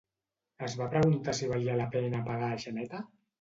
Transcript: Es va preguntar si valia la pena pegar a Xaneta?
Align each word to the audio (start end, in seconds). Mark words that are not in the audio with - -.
Es 0.67 0.77
va 0.79 0.87
preguntar 0.93 1.35
si 1.41 1.49
valia 1.51 1.77
la 1.83 1.87
pena 1.97 2.23
pegar 2.31 2.49
a 2.55 2.59
Xaneta? 2.65 3.05